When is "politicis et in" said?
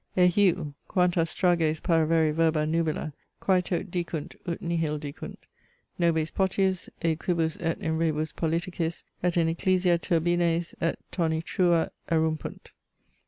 8.31-9.47